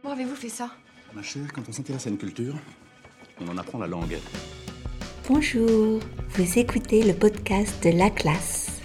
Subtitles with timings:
[0.00, 0.70] Comment avez-vous fait ça?
[1.12, 2.54] Ma chère, quand on s'intéresse à une culture,
[3.40, 4.16] on en apprend la langue.
[5.28, 8.80] Bonjour, vous écoutez le podcast de La Classe.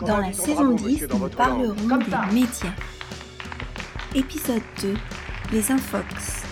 [0.00, 2.72] Dans la saison 10, nous parlerons des médias.
[4.14, 4.94] Épisode 2,
[5.52, 6.44] les infox.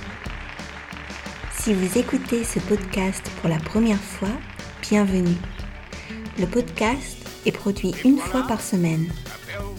[1.53, 4.29] Si vous écoutez ce podcast pour la première fois,
[4.83, 5.37] bienvenue.
[6.39, 7.17] Le podcast
[7.47, 9.09] est produit une fois par semaine.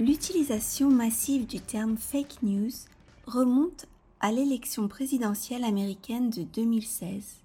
[0.00, 2.72] L'utilisation massive du terme fake news
[3.26, 3.86] remonte
[4.18, 7.36] à l'élection présidentielle américaine de 2016.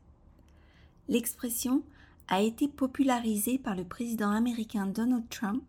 [1.09, 1.83] L'expression
[2.27, 5.61] a été popularisée par le président américain Donald Trump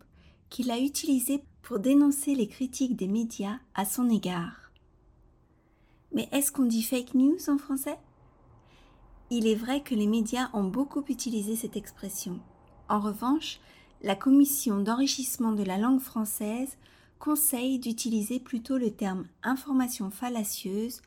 [0.49, 4.71] qui l'a utilisée pour dénoncer les critiques des médias à son égard.
[6.15, 7.99] Mais est-ce qu'on dit fake news en français?
[9.29, 12.39] Il est vrai que les médias ont beaucoup utilisé cette expression.
[12.89, 13.59] En revanche,
[14.03, 16.77] la commission d'enrichissement de la langue française
[17.19, 21.01] conseille d'utiliser plutôt le terme information fallacieuse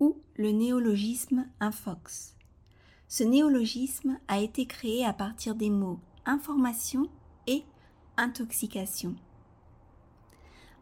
[0.00, 2.34] ou le néologisme infox.
[3.06, 7.08] Ce néologisme a été créé à partir des mots information
[7.46, 7.64] et
[8.16, 9.14] intoxication.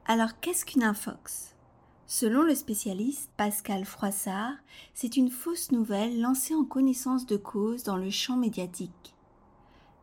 [0.06, 1.54] Alors qu'est-ce qu'une infox?
[2.08, 4.54] Selon le spécialiste Pascal Froissart,
[4.94, 9.14] c'est une fausse nouvelle lancée en connaissance de cause dans le champ médiatique.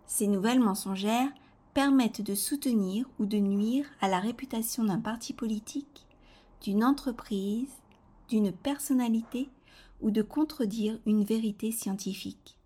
[0.06, 1.32] Ces nouvelles mensongères
[1.74, 6.06] permettent de soutenir ou de nuire à la réputation d'un parti politique,
[6.62, 7.72] d'une entreprise,
[8.30, 9.50] d'une personnalité
[10.02, 12.58] ou de contredire une vérité scientifique.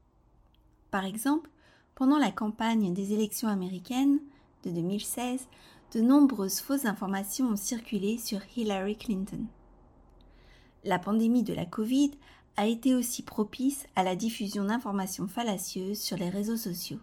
[0.91, 1.50] Par exemple,
[1.95, 4.19] pendant la campagne des élections américaines
[4.63, 5.47] de 2016,
[5.94, 9.45] de nombreuses fausses informations ont circulé sur Hillary Clinton.
[10.84, 12.12] La pandémie de la Covid
[12.57, 17.00] a été aussi propice à la diffusion d'informations fallacieuses sur les réseaux sociaux.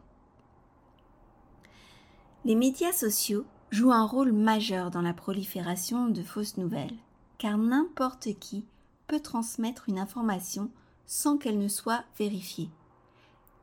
[2.46, 6.98] Les médias sociaux jouent un rôle majeur dans la prolifération de fausses nouvelles,
[7.38, 8.66] car n'importe qui
[9.06, 10.70] peut transmettre une information
[11.06, 12.68] sans qu'elle ne soit vérifiée.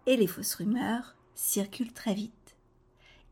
[0.07, 2.55] Et les fausses rumeurs circulent très vite.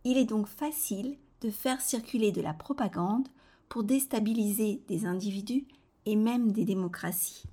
[0.03, 3.27] Il est donc facile de faire circuler de la propagande
[3.69, 5.65] pour déstabiliser des individus
[6.05, 7.43] et même des démocraties.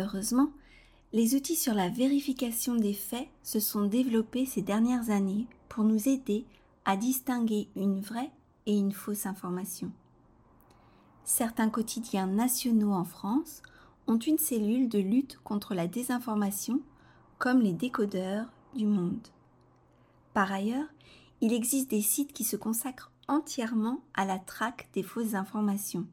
[0.00, 0.50] Heureusement,
[1.12, 6.08] les outils sur la vérification des faits se sont développés ces dernières années pour nous
[6.08, 6.44] aider
[6.86, 8.30] à distinguer une vraie
[8.64, 9.90] et une fausse information.
[11.24, 13.60] Certains quotidiens nationaux en France
[14.06, 16.80] ont une cellule de lutte contre la désinformation,
[17.38, 19.26] comme les décodeurs du monde.
[20.32, 20.86] Par ailleurs,
[21.40, 26.06] il existe des sites qui se consacrent entièrement à la traque des fausses informations.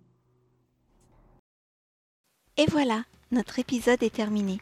[2.58, 4.60] Et voilà, notre épisode est terminé.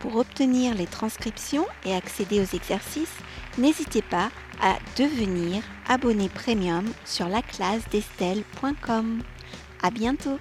[0.00, 3.18] Pour obtenir les transcriptions et accéder aux exercices,
[3.58, 4.30] n'hésitez pas
[4.60, 9.22] à devenir abonné premium sur laclassedestelle.com.
[9.82, 10.38] À bientôt!